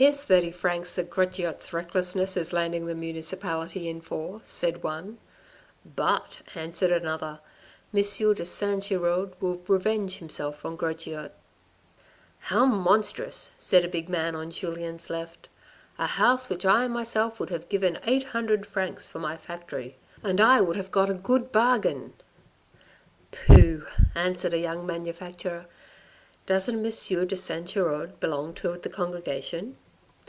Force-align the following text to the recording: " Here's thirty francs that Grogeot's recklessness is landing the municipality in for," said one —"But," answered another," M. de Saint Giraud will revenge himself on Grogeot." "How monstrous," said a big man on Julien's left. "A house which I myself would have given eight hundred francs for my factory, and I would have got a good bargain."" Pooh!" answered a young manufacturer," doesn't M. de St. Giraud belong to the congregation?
" - -
Here's 0.00 0.24
thirty 0.24 0.50
francs 0.50 0.94
that 0.94 1.10
Grogeot's 1.10 1.74
recklessness 1.74 2.34
is 2.34 2.54
landing 2.54 2.86
the 2.86 2.94
municipality 2.94 3.86
in 3.86 4.00
for," 4.00 4.40
said 4.44 4.82
one 4.82 5.18
—"But," 5.84 6.40
answered 6.54 6.90
another," 6.90 7.40
M. 7.94 8.00
de 8.00 8.44
Saint 8.46 8.82
Giraud 8.84 9.34
will 9.42 9.60
revenge 9.68 10.16
himself 10.16 10.64
on 10.64 10.78
Grogeot." 10.78 11.32
"How 12.38 12.64
monstrous," 12.64 13.50
said 13.58 13.84
a 13.84 13.88
big 13.88 14.08
man 14.08 14.34
on 14.34 14.50
Julien's 14.50 15.10
left. 15.10 15.50
"A 15.98 16.06
house 16.06 16.48
which 16.48 16.64
I 16.64 16.88
myself 16.88 17.38
would 17.38 17.50
have 17.50 17.68
given 17.68 17.98
eight 18.06 18.24
hundred 18.28 18.64
francs 18.64 19.06
for 19.06 19.18
my 19.18 19.36
factory, 19.36 19.98
and 20.22 20.40
I 20.40 20.62
would 20.62 20.76
have 20.76 20.90
got 20.90 21.10
a 21.10 21.14
good 21.14 21.52
bargain."" 21.52 22.14
Pooh!" 23.32 23.84
answered 24.14 24.54
a 24.54 24.58
young 24.58 24.86
manufacturer," 24.86 25.66
doesn't 26.46 26.76
M. 26.78 27.26
de 27.28 27.36
St. 27.36 27.66
Giraud 27.68 28.18
belong 28.18 28.54
to 28.54 28.74
the 28.78 28.88
congregation? 28.88 29.76